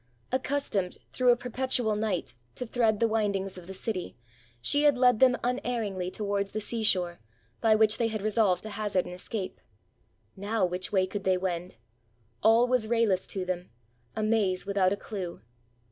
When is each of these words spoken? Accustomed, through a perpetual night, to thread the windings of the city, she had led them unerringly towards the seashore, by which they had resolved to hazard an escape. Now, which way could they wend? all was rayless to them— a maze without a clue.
Accustomed, 0.31 0.97
through 1.13 1.31
a 1.31 1.37
perpetual 1.37 1.95
night, 1.95 2.33
to 2.55 2.65
thread 2.65 2.99
the 2.99 3.07
windings 3.07 3.55
of 3.55 3.67
the 3.67 3.73
city, 3.75 4.17
she 4.59 4.81
had 4.81 4.97
led 4.97 5.19
them 5.19 5.37
unerringly 5.43 6.09
towards 6.09 6.53
the 6.53 6.59
seashore, 6.59 7.19
by 7.61 7.75
which 7.75 7.99
they 7.99 8.07
had 8.07 8.23
resolved 8.23 8.63
to 8.63 8.71
hazard 8.71 9.05
an 9.05 9.11
escape. 9.11 9.61
Now, 10.35 10.65
which 10.65 10.91
way 10.91 11.05
could 11.05 11.23
they 11.23 11.37
wend? 11.37 11.75
all 12.41 12.67
was 12.67 12.87
rayless 12.87 13.27
to 13.27 13.45
them— 13.45 13.69
a 14.15 14.23
maze 14.23 14.65
without 14.65 14.91
a 14.91 14.97
clue. 14.97 15.41